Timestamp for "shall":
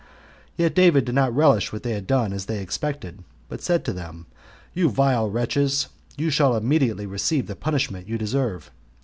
6.31-6.57